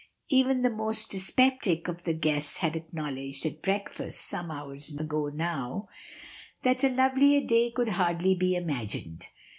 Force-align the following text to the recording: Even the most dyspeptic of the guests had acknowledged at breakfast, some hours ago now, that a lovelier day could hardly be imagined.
Even 0.29 0.63
the 0.63 0.71
most 0.71 1.11
dyspeptic 1.11 1.87
of 1.87 2.05
the 2.05 2.13
guests 2.13 2.57
had 2.57 2.75
acknowledged 2.75 3.45
at 3.45 3.61
breakfast, 3.61 4.21
some 4.25 4.49
hours 4.49 4.97
ago 4.97 5.27
now, 5.29 5.89
that 6.63 6.83
a 6.83 6.89
lovelier 6.89 7.45
day 7.45 7.69
could 7.69 7.89
hardly 7.89 8.33
be 8.33 8.55
imagined. 8.55 9.27